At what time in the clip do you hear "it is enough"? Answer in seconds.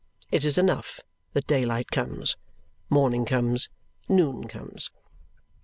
0.31-0.99